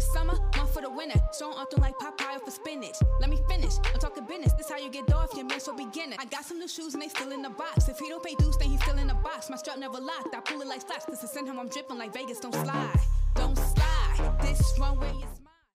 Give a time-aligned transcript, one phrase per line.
[0.00, 1.20] the summer, one for the winter.
[1.32, 2.96] Strong often like Popeye for spinach.
[3.20, 3.74] Let me finish.
[3.92, 4.52] I'm talking business.
[4.54, 6.16] This how you get off your man so beginner.
[6.18, 7.88] I got some new shoes and they still in the box.
[7.88, 9.50] If he don't pay dues, then he's still in the box.
[9.50, 10.34] My strap never locked.
[10.34, 11.04] I pull it like flash.
[11.04, 12.40] Cause to send him, I'm dripping like Vegas.
[12.40, 13.00] Don't slide.
[13.34, 14.38] Don't slide.
[14.40, 15.68] This runway is mine.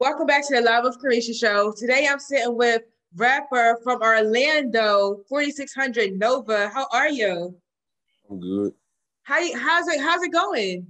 [0.00, 1.74] Welcome back to the Love of Carisha show.
[1.76, 2.82] Today I'm sitting with
[3.16, 6.68] rapper from Orlando, 4600 Nova.
[6.68, 7.54] How are you?
[8.30, 8.72] I'm good.
[9.24, 10.86] How how's it how's it going?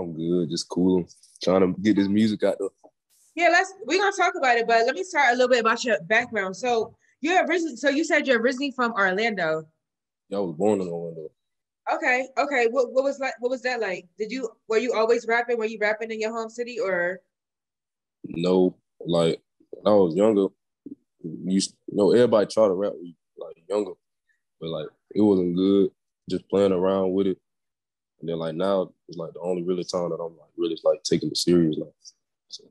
[0.00, 0.50] I'm good.
[0.50, 1.06] Just cool.
[1.42, 2.68] Trying to get this music out there.
[3.34, 5.84] Yeah, let's we're gonna talk about it, but let me start a little bit about
[5.84, 6.56] your background.
[6.56, 9.64] So you're originally so you said you're originally from Orlando.
[10.28, 11.30] Yeah, I was born in Orlando.
[11.94, 12.66] Okay, okay.
[12.70, 14.06] What what was like what was that like?
[14.18, 15.58] Did you were you always rapping?
[15.58, 17.20] Were you rapping in your home city or
[18.24, 19.40] No, like
[19.70, 20.46] when I was younger,
[21.22, 23.92] you, know, everybody try to rap when you like younger,
[24.60, 25.90] but like it wasn't good.
[26.28, 27.38] Just playing around with it,
[28.20, 31.02] and then like now it's like the only really time that I'm like really like
[31.02, 31.76] taking it serious.
[31.78, 31.92] Like,
[32.48, 32.64] so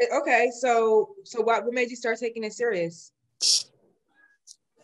[0.00, 3.12] Eh, okay, so so what what made you start taking it serious?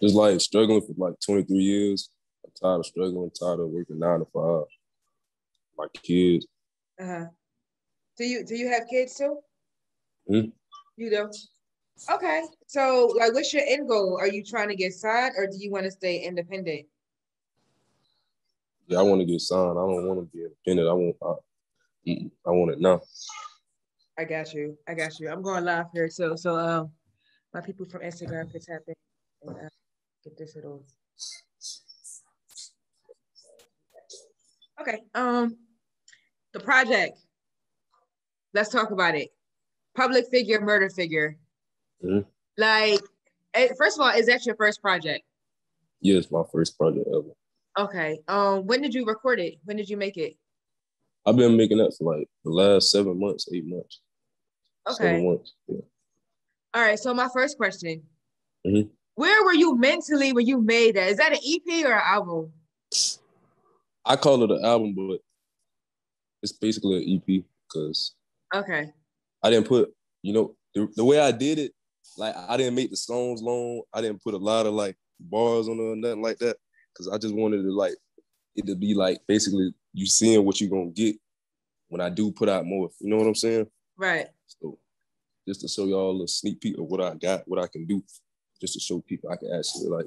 [0.03, 2.11] just like struggling for like 23 years.
[2.45, 4.65] I'm tired of struggling, tired of working nine to five.
[5.77, 6.47] My kids,
[7.01, 7.27] Uh-huh.
[8.17, 9.39] Do you do you have kids too?
[10.31, 10.53] Mhm.
[10.97, 11.31] You do.
[12.13, 12.43] Okay.
[12.67, 14.19] So like what's your end goal?
[14.21, 16.87] Are you trying to get signed or do you want to stay independent?
[18.89, 19.79] Yeah, I want to get signed.
[19.79, 20.89] I don't want to be independent.
[20.89, 23.03] I want, I, I want it now.
[24.19, 24.77] I got you.
[24.89, 25.29] I got you.
[25.31, 26.37] I'm going live here too.
[26.37, 26.91] So um
[27.55, 28.95] my people from Instagram could tap in
[29.43, 29.69] and uh,
[30.25, 30.85] get this little
[34.81, 34.99] Okay.
[35.15, 35.57] Um
[36.53, 37.19] the project.
[38.55, 39.29] Let's talk about it.
[39.95, 41.37] Public figure, murder figure.
[42.03, 42.25] Mhm.
[42.57, 43.01] Like
[43.55, 45.25] eh, first of all, is that your first project?
[46.01, 47.35] Yeah, it's my first project ever.
[47.79, 48.19] Okay.
[48.27, 49.55] Um when did you record it?
[49.65, 50.35] When did you make it?
[51.25, 54.01] I've been making that for like the last seven months, eight months.
[54.91, 55.27] Seven Okay.
[55.27, 55.55] months.
[55.69, 55.81] Yeah.
[56.75, 56.99] All right.
[56.99, 58.03] So my first question.
[58.67, 58.91] Mhm.
[59.15, 61.09] Where were you mentally when you made that?
[61.11, 62.53] Is that an EP or an album?
[64.05, 65.21] I call it an album, but
[66.43, 68.15] it's basically an EP because
[68.55, 68.93] Okay.
[69.43, 69.93] I didn't put,
[70.23, 71.73] you know, the, the way I did it,
[72.17, 73.83] like I didn't make the songs long.
[73.93, 76.57] I didn't put a lot of like bars on it or nothing like that
[76.99, 77.95] because I just wanted to like
[78.57, 81.17] it to be like basically you seeing what you're gonna get
[81.89, 82.91] when I do put out more.
[83.01, 83.69] You know what I'm saying?
[83.97, 84.27] Right.
[84.47, 84.79] So
[85.47, 88.03] just to show y'all a sneak peek of what I got, what I can do,
[88.61, 90.07] just to show people I can actually like.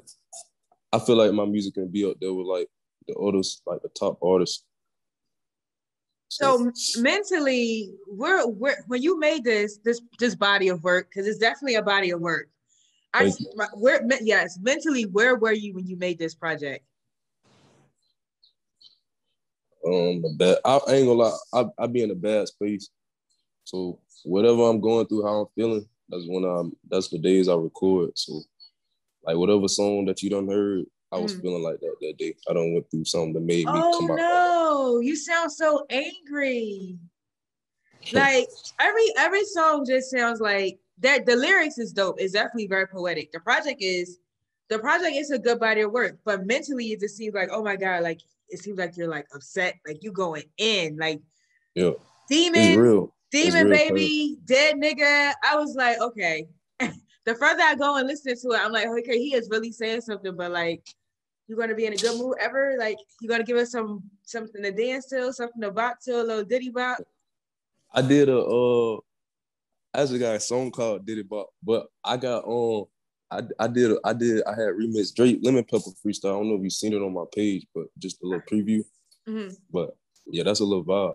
[0.92, 2.68] I feel like my music can be up there with like
[3.08, 4.64] the others, like the top artists.
[6.28, 11.38] So mentally, where where when you made this this this body of work, because it's
[11.38, 12.48] definitely a body of work.
[13.14, 16.84] I my- where yes, mentally, where were you when you made this project?
[19.86, 22.88] um, bad, I, I ain't gonna lie, I, I be in a bad space.
[23.64, 26.76] So whatever I'm going through, how I'm feeling, that's when I'm.
[26.88, 28.16] That's the days I record.
[28.16, 28.42] So
[29.24, 31.40] like whatever song that you done heard, I was Mm.
[31.42, 32.34] feeling like that that day.
[32.48, 34.16] I don't went through something that made me Oh come out.
[34.18, 36.98] no, you sound so angry.
[38.12, 38.48] Like
[38.80, 41.26] every every song just sounds like that.
[41.26, 42.16] The lyrics is dope.
[42.18, 43.32] It's definitely very poetic.
[43.32, 44.18] The project is
[44.68, 47.62] the project is a good body of work, but mentally it just seems like oh
[47.62, 51.20] my god, like it seems like you're like upset, like you going in, like
[51.74, 51.92] Yeah,
[52.28, 53.14] demon, real.
[53.30, 55.32] demon baby, dead nigga.
[55.44, 56.46] I was like, okay.
[56.80, 60.02] the further I go and listen to it, I'm like, okay, he is really saying
[60.02, 60.86] something, but like,
[61.46, 62.76] you're gonna be in a good mood ever?
[62.78, 66.22] Like, you're gonna give us some something to dance to, something to bop to, a
[66.22, 66.98] little ditty bop?
[67.92, 68.98] I did a uh
[69.94, 72.84] I actually got a song called Did It Bop, but I got um
[73.30, 76.30] I I did I did I had remix Drake Lemon Pepper freestyle.
[76.30, 78.82] I don't know if you've seen it on my page, but just a little preview.
[79.28, 79.56] Mhm.
[79.70, 81.14] But yeah, that's a little vibe.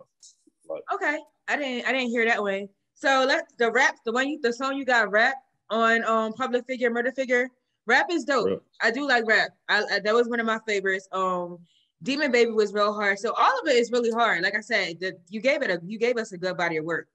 [0.94, 1.18] Okay,
[1.48, 2.70] I didn't I didn't hear that one.
[2.94, 5.36] So let the rap, the one you the song you got rap
[5.70, 7.50] on um public figure, murder figure.
[7.86, 8.48] Rap is dope.
[8.48, 8.60] Rap.
[8.82, 9.52] I do like rap.
[9.70, 11.08] I, I that was one of my favorites.
[11.12, 11.60] Um
[12.04, 13.18] Demon Baby was real hard.
[13.18, 14.44] So all of it is really hard.
[14.44, 16.86] Like I said, the, you gave it a you gave us a good body of
[16.86, 17.08] work.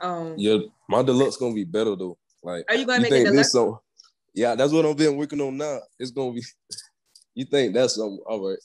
[0.00, 0.58] Um Yeah,
[0.88, 2.18] my deluxe gonna be better though.
[2.42, 3.48] Like are you gonna you make it think deluxe?
[3.48, 3.78] this song?
[4.34, 5.80] Yeah, that's what I've been working on now.
[5.98, 6.42] It's gonna be.
[7.32, 8.18] You think that's something?
[8.26, 8.58] All right.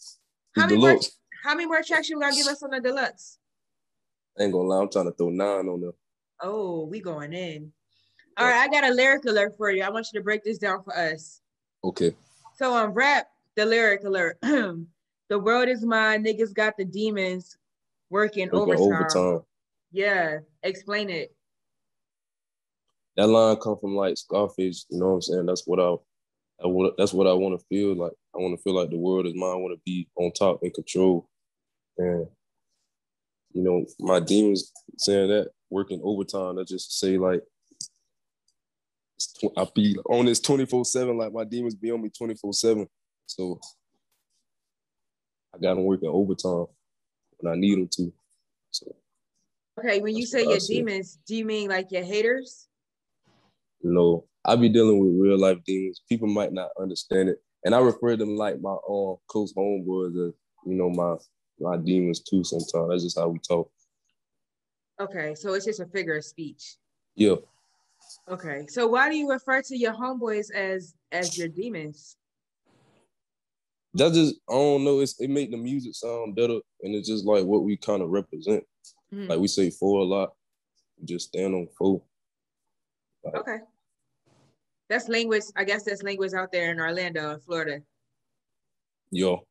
[0.55, 1.11] How many more deluxe.
[1.43, 3.37] how many more tracks you gonna give us on the deluxe?
[4.37, 4.81] I ain't gonna lie.
[4.81, 5.91] I'm trying to throw nine on there.
[6.41, 7.71] Oh, we going in.
[8.37, 9.83] All right, I got a lyric alert for you.
[9.83, 11.41] I want you to break this down for us.
[11.83, 12.13] Okay.
[12.57, 14.37] So on rap, the lyric alert.
[14.41, 16.25] the world is mine.
[16.25, 17.57] Niggas got the demons
[18.09, 19.03] working Working overtime.
[19.03, 19.45] overtime.
[19.91, 21.33] Yeah, explain it.
[23.17, 24.85] That line come from like Scarface.
[24.89, 25.45] You know what I'm saying?
[25.45, 25.95] That's what I.
[26.65, 26.89] I.
[26.97, 28.11] That's what I want to feel like.
[28.35, 29.51] I want to feel like the world is mine.
[29.51, 31.29] I want to be on top and control.
[31.97, 32.27] And
[33.53, 36.59] you know, my demons saying that working overtime.
[36.59, 37.41] I just say like
[39.57, 42.85] I be on this 24-7, like my demons be on me 24-7.
[43.25, 43.59] So
[45.53, 46.65] I got them working overtime
[47.37, 48.13] when I need them to.
[48.71, 48.93] So
[49.77, 52.67] Okay, when you say your demons, do you mean like your haters?
[53.83, 56.01] No, I be dealing with real life demons.
[56.07, 57.43] People might not understand it.
[57.65, 60.31] And I refer to them like my own close homeboys, uh,
[60.65, 61.15] you know, my
[61.59, 62.89] my demons too sometimes.
[62.89, 63.69] That's just how we talk.
[64.99, 66.77] Okay, so it's just a figure of speech.
[67.15, 67.35] Yeah.
[68.29, 72.15] Okay, so why do you refer to your homeboys as as your demons?
[73.93, 74.99] That just I don't know.
[74.99, 78.09] It's it make the music sound better, and it's just like what we kind of
[78.09, 78.63] represent.
[79.13, 79.29] Mm-hmm.
[79.29, 80.33] Like we say four a lot,
[81.03, 82.01] just stand on four.
[83.23, 83.57] Like, okay,
[84.89, 85.43] that's language.
[85.55, 87.81] I guess that's language out there in Orlando, in Florida.
[89.11, 89.45] Yo,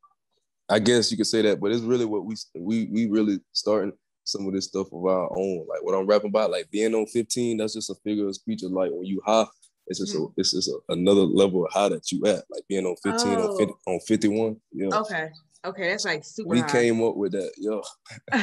[0.69, 3.93] I guess you could say that, but it's really what we we we really starting
[4.25, 5.67] some of this stuff of our own.
[5.69, 8.63] Like what I'm rapping about, like being on 15, that's just a figure of speech
[8.63, 9.47] of like when you high,
[9.87, 10.29] it's just mm.
[10.29, 12.45] a it's just a, another level of high that you at.
[12.51, 13.51] Like being on 15 oh.
[13.51, 14.57] on 50, on 51.
[14.73, 14.89] Yeah.
[15.01, 15.31] Okay.
[15.67, 16.49] Okay, that's like super.
[16.49, 16.71] We high.
[16.71, 17.83] came up with that, yo.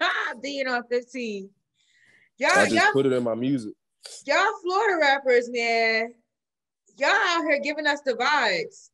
[0.42, 1.50] being on 15.
[2.38, 3.74] Y'all, I just y'all, put it in my music.
[4.26, 6.14] Y'all Florida rappers, man.
[6.96, 8.90] Y'all out here giving us the vibes.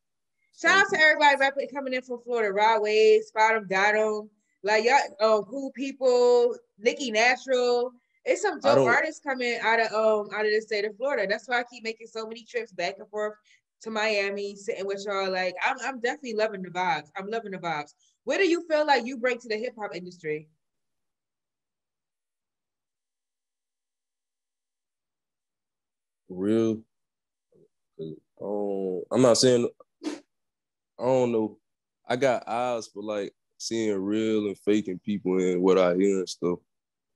[0.61, 2.53] Shout out to everybody rapping coming in from Florida.
[2.53, 4.31] Rod Wave, Spot 'em, Got 'em.
[4.63, 7.93] Like y'all, um, cool people, Nikki Natural.
[8.25, 11.27] It's some dope artists coming out of um out of the state of Florida.
[11.29, 13.35] That's why I keep making so many trips back and forth
[13.83, 15.31] to Miami, sitting with y'all.
[15.31, 17.11] Like I'm, I'm definitely loving the vibes.
[17.17, 17.95] I'm loving the vibes.
[18.25, 20.49] What do you feel like you bring to the hip hop industry?
[26.29, 26.79] Real.
[28.41, 29.69] Um, I'm not saying
[30.99, 31.59] I don't know.
[32.09, 36.29] I got eyes for like seeing real and faking people and what I hear and
[36.29, 36.59] stuff.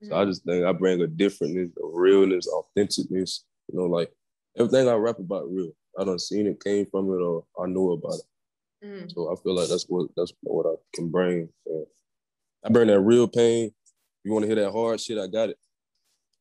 [0.02, 0.28] So I mm.
[0.28, 3.40] just think I bring a differentness, a realness, authenticness.
[3.68, 4.10] You know, like
[4.58, 5.70] everything I rap about real.
[5.98, 8.86] I don't seen it, came from it, or I know about it.
[8.86, 9.12] Mm.
[9.12, 11.48] So I feel like that's what that's what I can bring.
[12.64, 13.72] I bring that real pain.
[14.24, 15.18] You want to hear that hard shit?
[15.18, 15.58] I got it.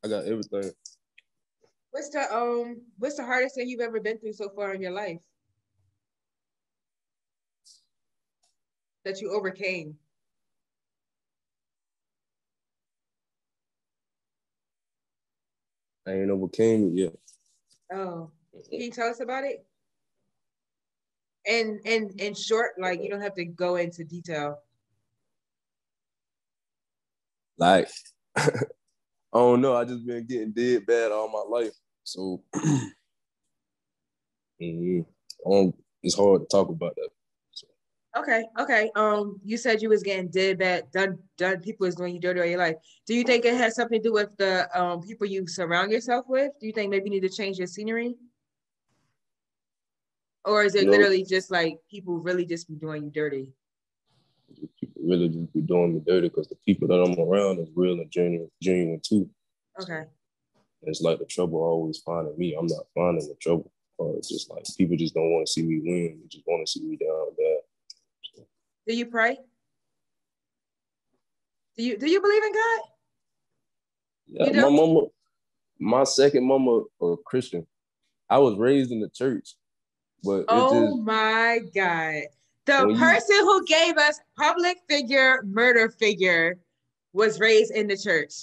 [0.04, 0.72] I got everything.
[1.92, 2.82] What's the um?
[2.98, 5.20] What's the hardest thing you've ever been through so far in your life?
[9.06, 9.96] that you overcame?
[16.08, 17.14] I ain't overcame it yet.
[17.94, 18.32] Oh,
[18.70, 19.66] can you tell us about it?
[21.48, 24.60] And and in short, like you don't have to go into detail.
[27.58, 27.90] Like,
[29.34, 29.76] I don't know.
[29.76, 31.74] I just been getting dead bad all my life,
[32.04, 32.42] so
[34.60, 37.10] it's hard to talk about that.
[38.18, 38.90] Okay, okay.
[38.96, 41.60] Um, you said you was getting dead bad, done, done.
[41.60, 42.76] People was doing you dirty all your life.
[43.06, 46.26] Do you think it has something to do with the um people you surround yourself
[46.28, 46.52] with?
[46.60, 48.16] Do you think maybe you need to change your scenery,
[50.44, 50.92] or is it no.
[50.92, 53.54] literally just like people really just be doing you dirty?
[55.02, 58.12] Really just be doing me dirty because the people that I'm around is real and
[58.12, 59.30] genuine, genuine too.
[59.82, 60.04] Okay.
[60.84, 62.56] it's like the trouble always finding me.
[62.58, 63.72] I'm not finding the trouble.
[63.98, 66.20] Or it's just like people just don't want to see me win.
[66.22, 68.46] They just want to see me down bad.
[68.88, 69.38] Do you pray?
[71.78, 72.82] Do you do you believe in God?
[74.28, 75.02] Yeah, my mama,
[75.80, 77.66] my second mama, a Christian.
[78.30, 79.56] I was raised in the church,
[80.24, 82.24] but oh just, my God,
[82.70, 86.60] the person you, who gave us public figure, murder figure,
[87.14, 88.34] was raised in the church.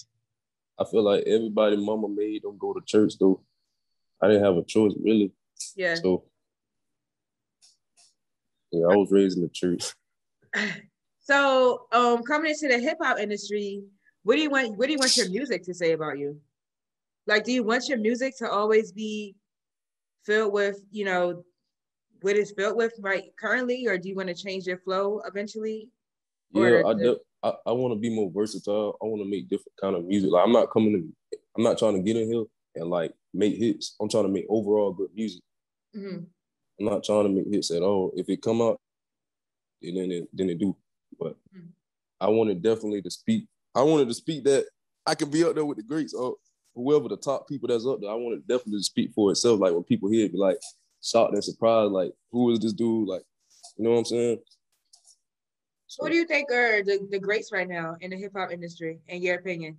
[0.78, 3.40] I feel like everybody mama made them go to church though.
[4.20, 5.32] I didn't have a choice really.
[5.74, 5.94] Yeah.
[5.94, 6.24] So
[8.72, 9.92] yeah, I was raised in the church.
[11.26, 13.82] So, um, coming into the hip hop industry,
[14.22, 14.78] what do you want?
[14.78, 16.40] What do you want your music to say about you?
[17.26, 19.34] Like, do you want your music to always be
[20.24, 21.42] filled with, you know,
[22.26, 25.88] what it's filled with right currently, or do you want to change your flow eventually?
[26.50, 27.18] Yeah, I do.
[27.44, 28.98] I, I want to be more versatile.
[29.00, 30.32] I want to make different kind of music.
[30.32, 32.42] Like I'm not coming to, I'm not trying to get in here
[32.74, 33.94] and like make hits.
[34.00, 35.40] I'm trying to make overall good music.
[35.96, 36.24] Mm-hmm.
[36.80, 38.10] I'm not trying to make hits at all.
[38.16, 38.80] If it come out
[39.80, 40.74] then it than it do.
[41.20, 41.68] But mm-hmm.
[42.20, 43.46] I wanted definitely to speak.
[43.72, 44.66] I wanted to speak that
[45.06, 46.34] I can be up there with the greats or
[46.74, 48.10] whoever the top people that's up there.
[48.10, 49.60] I wanted definitely to speak for itself.
[49.60, 50.58] Like when people hear it, be like
[51.06, 53.08] shocked and surprised, like who is this dude?
[53.08, 53.22] Like,
[53.76, 54.38] you know what I'm saying?
[55.86, 58.50] So, what do you think are the, the greats right now in the hip hop
[58.52, 59.78] industry, in your opinion?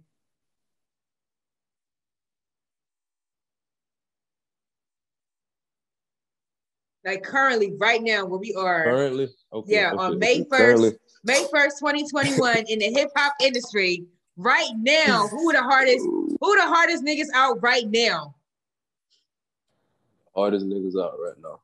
[7.07, 8.83] like currently, right now, where we are.
[8.83, 9.73] Currently, okay.
[9.73, 9.97] Yeah, okay.
[9.97, 14.05] on May first, May first, twenty twenty one, in the hip hop industry,
[14.35, 18.35] right now, who the hardest, who the hardest niggas out right now?
[20.37, 21.61] Hardest niggas out right now.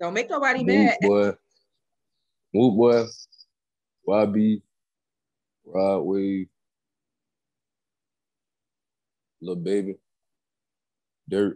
[0.00, 0.96] Don't make nobody Moot mad.
[1.02, 1.32] boy,
[2.54, 3.04] Moot boy,
[4.06, 4.62] YB,
[5.64, 6.46] Rod Wave,
[9.40, 9.96] Lil Baby,
[11.30, 11.54] Durk.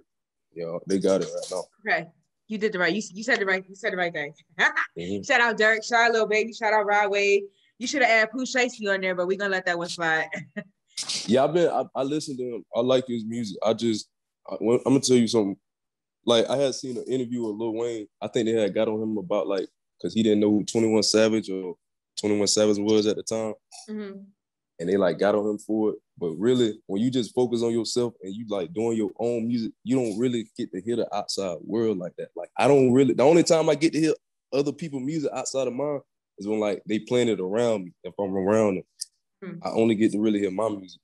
[0.55, 1.65] Yeah, they got it right now.
[1.87, 2.09] Okay.
[2.49, 2.93] You did the right.
[2.93, 3.63] You, you said the right.
[3.69, 4.33] You said the right thing.
[4.99, 5.25] Mhm.
[5.25, 5.85] shout out Durk.
[5.85, 6.53] Shout out Lil Baby.
[6.53, 7.43] Shout out Rod Wave.
[7.79, 10.29] You should have added Pooh Shiesty on there, but we're gonna let that one slide.
[11.29, 11.69] Yeah, I've been.
[11.71, 12.65] I, I listen to him.
[12.75, 13.57] I like his music.
[13.65, 14.09] I just,
[14.51, 15.57] I, I'm gonna tell you something.
[16.27, 18.09] Like I had seen an interview with Lil Wayne.
[18.21, 21.05] I think they had got on him about like because he didn't know who 21
[21.05, 21.77] Savage or
[22.21, 23.55] 21 Savage was at the time,
[23.89, 24.25] Mhm.
[24.81, 25.99] and they like got on him for it.
[26.19, 29.71] But really, when you just focus on yourself and you like doing your own music,
[29.85, 32.31] you don't really get to hear the outside world like that.
[32.35, 33.15] Like I don't really.
[33.15, 34.15] The only time I get to hear
[34.53, 36.01] other people's music outside of mine
[36.39, 37.93] is when like they playing it around me.
[38.05, 38.85] If I'm around them,
[39.41, 39.59] Hmm.
[39.63, 41.01] I only get to really hear my music.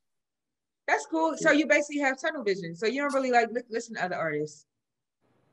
[0.88, 1.36] That's cool.
[1.36, 2.74] So you basically have tunnel vision.
[2.74, 4.66] So you don't really like li- listen to other artists.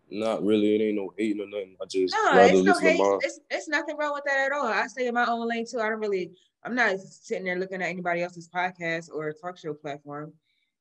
[0.09, 0.75] Not really.
[0.75, 1.75] It ain't no hating or nothing.
[1.81, 2.97] I just No, rather it's no hate.
[2.97, 3.19] to.
[3.21, 4.65] It's, it's nothing wrong with that at all.
[4.65, 5.79] I stay in my own lane too.
[5.79, 6.31] I don't really.
[6.63, 10.33] I'm not sitting there looking at anybody else's podcast or talk show platform.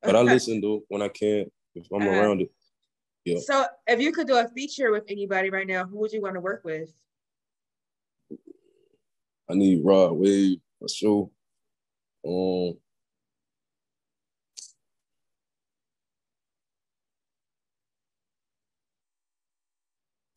[0.02, 2.10] But I listen though when I can if I'm Uh-huh.
[2.10, 2.50] around it.
[3.26, 3.38] Yeah.
[3.40, 6.34] So if you could do a feature with anybody right now, who would you want
[6.34, 6.90] to work with?
[9.50, 11.30] I need Rod Wave for sure.
[12.26, 12.78] Um,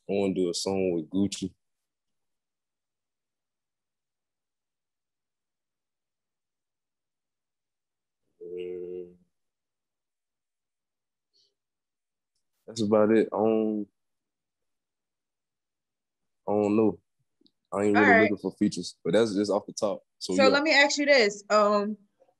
[0.10, 1.52] I want to do a song with Gucci.
[12.68, 13.30] That's about it.
[13.34, 13.88] I don't,
[16.48, 17.00] I don't know.
[17.74, 18.22] I ain't really Alright.
[18.22, 20.04] looking for features, but that's just off the top.
[20.20, 20.50] So, So yeah.
[20.50, 21.44] let me ask you this.
[21.50, 21.98] Um,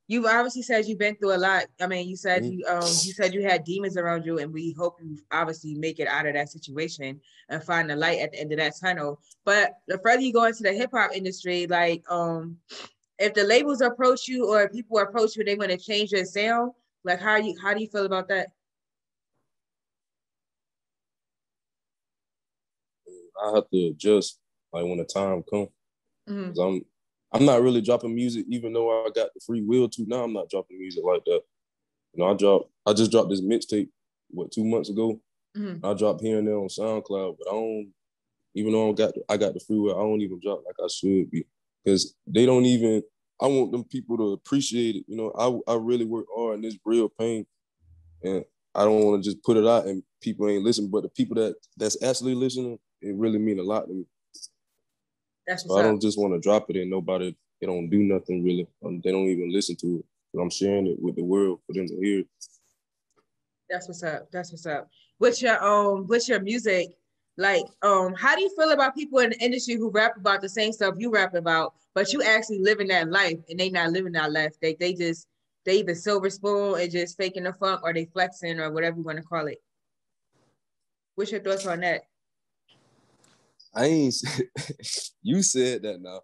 [0.08, 1.66] you obviously said you've been through a lot.
[1.82, 2.52] I mean, you said Mhm.
[2.60, 6.00] you um you said you had demons around you, and we hope you obviously make
[6.00, 9.20] it out of that situation and find the light at the end of that tunnel.
[9.46, 12.58] But the further you go into the hip hop industry, like um,
[13.18, 16.74] if the labels approach you or people approach you, they want to change your sound.
[17.06, 18.50] Like, how you how do you feel about that?
[23.44, 24.40] I have to adjust
[24.74, 25.70] like when the time comes.
[26.30, 26.48] Mhm.
[26.50, 26.86] Cause I'm
[27.32, 30.06] I'm not really dropping music, even though I got the free will to.
[30.08, 31.42] Now I'm not dropping music like that.
[32.14, 33.90] You know, I dropped I just dropped this mixtape
[34.30, 35.22] what two months ago.
[35.58, 35.84] Mhm.
[35.84, 37.94] I dropped here and there on SoundCloud, but I don't
[38.56, 40.88] even though I got I got the free will, I don't even drop like I
[40.88, 41.46] should be.
[41.86, 43.04] Cause they don't even
[43.42, 45.06] I want them people to appreciate it.
[45.08, 45.32] You know,
[45.68, 47.46] I I really work hard and it's real pain.
[48.24, 50.92] And I don't want to just put it out and people ain't listening.
[50.92, 54.06] But the people that that's actually listening, it really mean a lot to me.
[55.48, 58.44] That's So I don't just want to drop it and nobody, they don't do nothing
[58.44, 58.68] really.
[58.84, 60.06] Um, they don't even listen to it.
[60.34, 62.28] But I'm sharing it with the world for them to hear it.
[63.70, 64.32] That's what's up.
[64.32, 64.90] That's what's up.
[65.18, 66.96] What's your um what's your music?
[67.38, 70.50] Like, um, how do you feel about people in the industry who rap about the
[70.50, 74.12] same stuff you rap about, but you actually living that life and they not living
[74.14, 74.54] that life?
[74.62, 75.28] They they just
[75.66, 79.04] they either silver spoon and just faking the funk or they flexing or whatever you
[79.04, 79.62] want to call it.
[81.16, 82.02] What's your thoughts on that?
[83.76, 84.16] I ain't,
[85.24, 86.22] you said that now,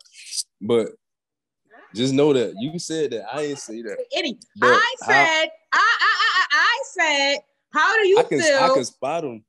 [0.61, 0.89] but
[1.95, 3.33] just know that you said that.
[3.33, 3.97] I ain't say that.
[4.15, 7.39] Any I said I, I I I said
[7.71, 8.59] how do you I can, feel?
[8.59, 9.43] I can spot them.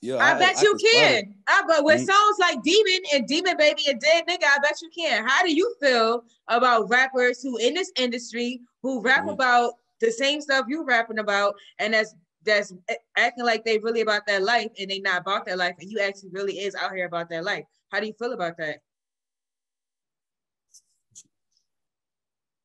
[0.00, 1.24] Yeah, I, bet you spot 'em.
[1.24, 1.34] can.
[1.48, 2.06] Uh, but with Mhm.
[2.06, 5.26] songs like Demon and Demon Baby and Dead Nigga, I bet you can.
[5.26, 9.32] How do you feel about rappers who in this industry who rap Mhm.
[9.32, 12.72] about the same stuff you rapping about and that's that's
[13.16, 16.00] acting like they really about that life and they not about that life and you
[16.00, 17.64] actually really is out here about that life.
[17.90, 18.78] How do you feel about that?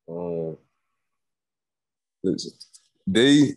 [0.10, 0.58] Um,
[3.06, 3.56] they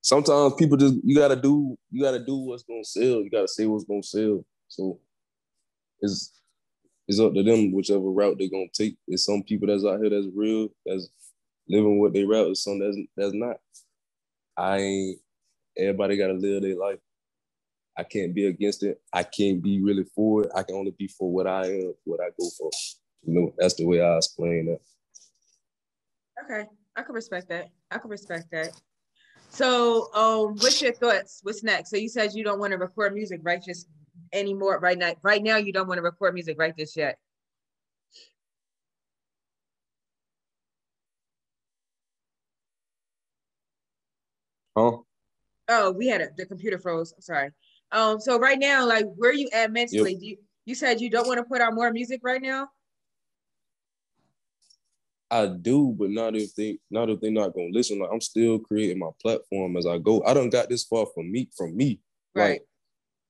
[0.00, 3.22] sometimes people just you gotta do you gotta do what's gonna sell.
[3.22, 4.44] You gotta say what's gonna sell.
[4.68, 5.00] So
[6.00, 6.32] it's
[7.08, 8.96] it's up to them whichever route they're gonna take.
[9.06, 11.08] There's some people that's out here that's real, that's
[11.68, 13.56] living what they route There's some that's that's not.
[14.56, 15.18] I ain't
[15.76, 16.98] everybody gotta live their life.
[17.98, 19.00] I can't be against it.
[19.12, 20.50] I can't be really for it.
[20.54, 22.70] I can only be for what I am, what I go for.
[23.22, 24.80] You know, that's the way I explain that.
[26.44, 27.68] Okay, I can respect that.
[27.90, 28.78] I can respect that.
[29.48, 31.40] So, um, what's your thoughts?
[31.42, 31.90] What's next?
[31.90, 33.88] So you said you don't want to record music right just
[34.32, 35.14] anymore right now.
[35.22, 37.18] Right now, you don't want to record music right this yet.
[44.76, 44.98] Huh?
[45.68, 47.12] Oh, we had a, the computer froze.
[47.12, 47.50] I'm sorry.
[47.92, 50.12] Um, so right now, like where you at mentally?
[50.12, 50.20] Yep.
[50.20, 52.68] Do you you said you don't want to put out more music right now?
[55.30, 57.98] I do, but not if they not if they're not gonna listen.
[57.98, 60.22] Like I'm still creating my platform as I go.
[60.24, 62.00] I don't got this far from me from me.
[62.34, 62.50] Right.
[62.50, 62.62] Like,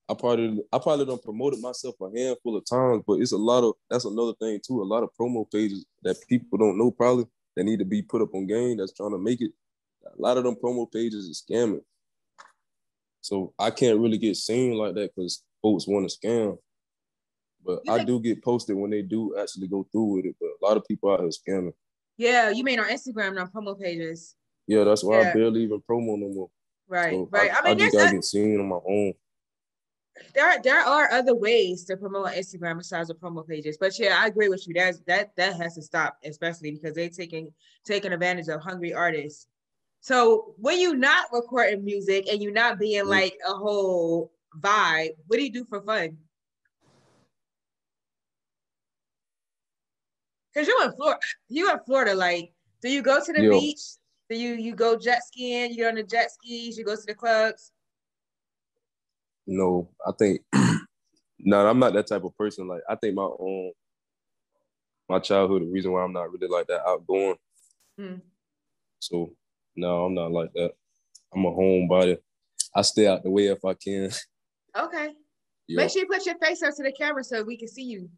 [0.08, 3.64] I probably I probably don't promoted myself a handful of times, but it's a lot
[3.64, 4.82] of that's another thing too.
[4.82, 7.26] A lot of promo pages that people don't know probably
[7.56, 9.52] that need to be put up on game that's trying to make it.
[10.06, 11.82] A lot of them promo pages is scamming.
[13.20, 16.58] So I can't really get seen like that because folks want to scam.
[17.64, 20.36] But I do get posted when they do actually go through with it.
[20.40, 21.72] But a lot of people out here scamming.
[22.16, 24.36] Yeah, you mean on Instagram, not promo pages.
[24.66, 25.30] Yeah, that's why yeah.
[25.30, 26.50] I barely even promo no more.
[26.88, 27.50] Right, so right.
[27.52, 29.12] I, I mean, I just gotta get seen on my own.
[30.34, 33.76] There, there are other ways to promote on Instagram besides the promo pages.
[33.78, 34.74] But yeah, I agree with you.
[34.74, 37.52] That's that that has to stop, especially because they're taking
[37.84, 39.46] taking advantage of hungry artists.
[40.00, 43.08] So when you're not recording music and you're not being mm.
[43.08, 46.16] like a whole vibe, what do you do for fun?
[50.54, 52.14] Cause you're in Florida, you in Florida.
[52.14, 53.50] Like, do you go to the Yo.
[53.50, 53.80] beach?
[54.30, 55.70] Do you you go jet skiing?
[55.72, 56.78] You go on the jet skis?
[56.78, 57.72] You go to the clubs?
[59.46, 60.40] No, I think
[61.38, 62.66] no, I'm not that type of person.
[62.68, 63.72] Like, I think my own
[65.08, 67.36] my childhood, the reason why I'm not really like that outgoing.
[68.00, 68.20] Mm.
[68.98, 69.32] So
[69.76, 70.72] no, I'm not like that.
[71.34, 72.18] I'm a homebody.
[72.74, 74.10] I stay out the way if I can.
[74.76, 75.14] Okay.
[75.68, 75.76] Yeah.
[75.76, 78.08] Make sure you put your face up to the camera so we can see you.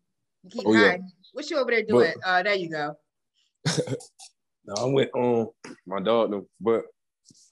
[0.42, 1.02] you keep oh, hiding.
[1.02, 1.08] Yeah.
[1.32, 2.12] What you over there doing?
[2.22, 2.96] But, uh, there you go.
[4.64, 6.84] no, I went on um, my dog, no, but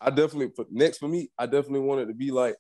[0.01, 1.31] I definitely put next for me.
[1.39, 2.57] I definitely wanted to be like.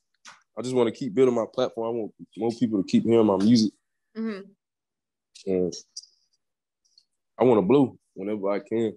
[0.59, 1.87] I just want to keep building my platform.
[1.87, 3.73] I want more people to keep hearing my music.
[4.17, 4.41] Mm-hmm.
[5.53, 5.75] And
[7.39, 8.97] I want to blow whenever I can.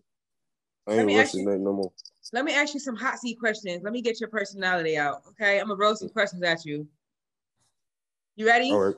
[0.87, 1.91] I ain't rushing nothing no more.
[2.31, 3.81] Let me ask you some hot seat questions.
[3.83, 5.21] Let me get your personality out.
[5.29, 6.87] Okay, I'm gonna roll some questions at you.
[8.35, 8.71] You ready?
[8.71, 8.95] All right.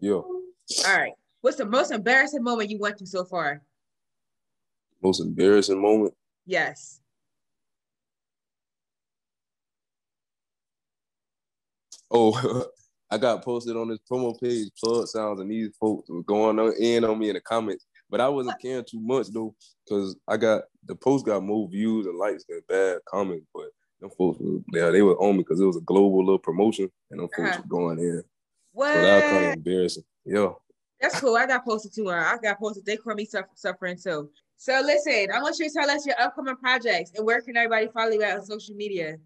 [0.00, 0.12] Yeah.
[0.12, 0.38] All
[0.86, 1.12] right.
[1.40, 3.62] What's the most embarrassing moment you went through so far?
[5.02, 6.14] Most embarrassing moment?
[6.46, 7.00] Yes.
[12.10, 12.66] Oh,
[13.10, 16.72] I got posted on this promo page, plug sounds, and these folks were going on
[16.80, 17.86] in on me in the comments.
[18.14, 22.06] But I wasn't caring too much though, because I got the post got more views
[22.06, 23.44] and likes than bad comments.
[23.52, 26.38] But them folks were yeah, they were on me because it was a global little
[26.38, 27.62] promotion and them folks uh-huh.
[27.62, 28.22] were going in.
[28.70, 28.94] What?
[28.94, 30.04] So that was kind of embarrassing.
[30.24, 30.50] Yeah.
[31.00, 31.34] That's cool.
[31.34, 32.08] I got posted too.
[32.08, 32.86] I got posted.
[32.86, 34.30] They call me suffering too.
[34.58, 37.88] So listen, I want you to tell us your upcoming projects and where can everybody
[37.88, 39.16] follow you at on social media?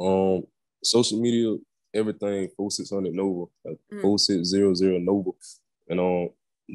[0.00, 0.42] Um,
[0.82, 1.56] social media,
[1.94, 3.46] everything, 4600 Nova,
[3.92, 4.02] mm.
[4.02, 5.30] 4600 Nova.
[5.88, 6.28] And um,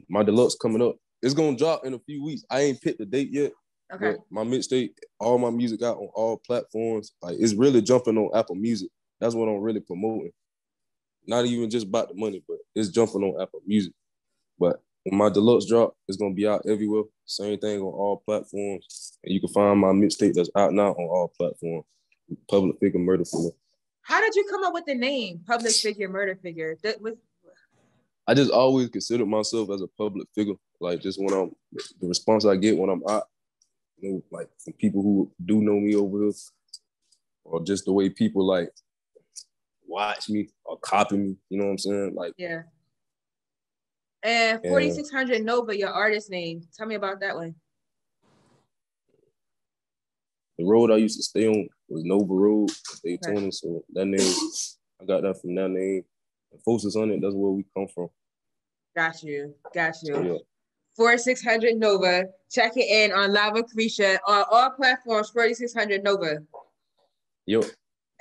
[0.09, 0.95] my deluxe coming up.
[1.21, 2.43] It's gonna drop in a few weeks.
[2.49, 3.53] I ain't picked the date yet.
[3.93, 4.15] Okay.
[4.31, 7.11] my mixtape, all my music out on all platforms.
[7.21, 8.89] Like it's really jumping on Apple Music.
[9.19, 10.31] That's what I'm really promoting.
[11.27, 13.93] Not even just about the money, but it's jumping on Apple Music.
[14.59, 17.03] But when my deluxe drop, it's gonna be out everywhere.
[17.25, 19.17] Same thing on all platforms.
[19.23, 21.85] And you can find my mixtape that's out now on all platforms.
[22.49, 23.51] Public figure murder figure.
[24.03, 26.77] How did you come up with the name Public Figure Murder Figure?
[26.83, 27.13] That was
[28.27, 30.55] I just always considered myself as a public figure.
[30.79, 31.51] Like just when I'm
[31.99, 33.23] the response I get when I'm out,
[33.97, 36.31] you know, like from people who do know me over here,
[37.43, 38.71] or just the way people like
[39.85, 41.35] watch me or copy me.
[41.49, 42.13] You know what I'm saying?
[42.15, 42.63] Like yeah.
[44.23, 46.65] And 4600 Nova, your artist name.
[46.77, 47.55] Tell me about that one.
[50.57, 52.71] The road I used to stay on was Nova Road,
[53.03, 53.39] Daytona.
[53.39, 53.51] Okay.
[53.51, 54.33] So that name,
[55.01, 56.03] I got that from that name.
[56.65, 57.21] Focus on it.
[57.21, 58.09] That's where we come from.
[58.95, 59.53] Got you.
[59.73, 60.33] Got you.
[60.33, 60.37] Yeah.
[60.95, 62.25] 4600 Nova.
[62.51, 65.29] Check it in on Lava Carisha on all platforms.
[65.31, 66.37] 4600 Nova.
[67.47, 67.65] Yep.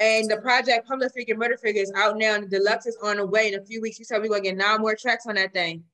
[0.00, 3.18] And the project Public Figure Murder Figure is out now, and the deluxe is on
[3.18, 3.98] the way in a few weeks.
[3.98, 5.84] You said we're gonna get nine more tracks on that thing.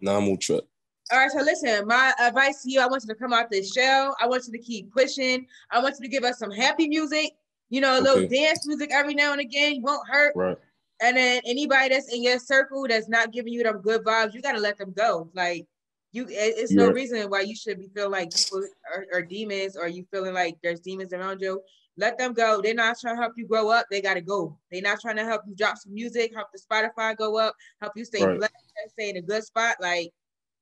[0.00, 0.66] Nine more tracks.
[1.12, 3.72] All right, so listen, my advice to you, I want you to come out this
[3.72, 4.16] shell.
[4.20, 5.46] I want you to keep pushing.
[5.70, 7.32] I want you to give us some happy music,
[7.70, 8.44] you know, a little okay.
[8.44, 9.82] dance music every now and again.
[9.82, 10.34] Won't hurt.
[10.34, 10.58] Right.
[11.02, 14.40] And then anybody that's in your circle that's not giving you them good vibes, you
[14.40, 15.30] gotta let them go.
[15.34, 15.66] Like
[16.12, 16.86] you, it's yeah.
[16.86, 20.32] no reason why you should be feeling like people are, are, demons or you feeling
[20.32, 21.60] like there's demons around you.
[21.98, 22.60] Let them go.
[22.62, 23.86] They're not trying to help you grow up.
[23.90, 24.58] They gotta go.
[24.70, 27.92] They're not trying to help you drop some music, help the Spotify go up, help
[27.96, 28.38] you stay right.
[28.38, 28.54] blessed,
[28.88, 29.76] stay in a good spot.
[29.80, 30.10] Like,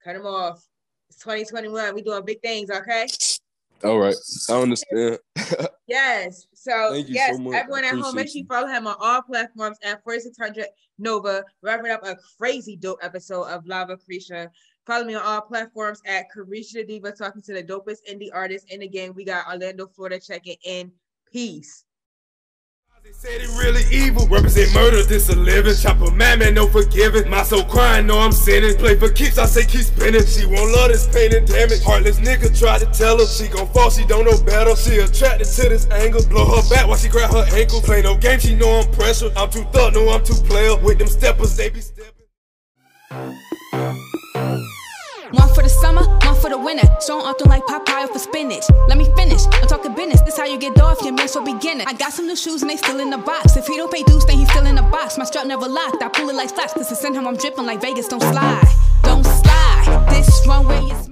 [0.02, 0.64] cut them off.
[1.08, 1.94] It's 2021.
[1.94, 3.06] We doing big things, okay?
[3.84, 4.16] All right,
[4.48, 5.18] I understand.
[5.86, 6.46] yes.
[6.54, 10.02] So yes, so everyone at home, make sure you follow him on all platforms at
[10.04, 10.66] 4600
[10.98, 14.48] Nova, wrapping up a crazy dope episode of Lava Carisha.
[14.86, 18.80] Follow me on all platforms at Carisha Diva, talking to the dopest indie artists in
[18.80, 19.14] the game.
[19.14, 20.92] We got Orlando, Florida, checking in.
[21.32, 21.84] Peace.
[23.04, 25.74] They said he really evil, represent murder, this a living.
[25.74, 27.28] Chopper man, man, no forgiving.
[27.28, 28.78] My soul crying, no, I'm sinning.
[28.78, 30.24] Play for keeps, I say keep spinning.
[30.24, 31.82] She won't love this pain and damage.
[31.82, 34.74] Heartless nigga tried to tell her she gon' fall, she don't know better.
[34.74, 36.24] She attracted to this angle.
[36.30, 37.82] Blow her back while she grab her ankle.
[37.82, 39.30] Play no game, she know I'm pressure.
[39.36, 40.74] I'm too thug, no, I'm too player.
[40.78, 42.24] With them steppers, they be stepping.
[45.80, 46.86] Summer, one for the winter.
[47.00, 48.64] So I'm like Popeye for spinach.
[48.88, 49.42] Let me finish.
[49.52, 50.20] I'm talking business.
[50.22, 51.84] This how you get off your man, so beginner.
[51.86, 53.56] I got some new shoes and they still in the box.
[53.56, 55.18] If he don't pay dues, then he's still in the box.
[55.18, 56.02] My strap never locked.
[56.02, 56.72] I pull it like flash.
[56.72, 58.08] Cause to send him, I'm dripping like Vegas.
[58.08, 58.68] Don't slide.
[59.02, 60.06] Don't slide.
[60.10, 61.10] This runway is.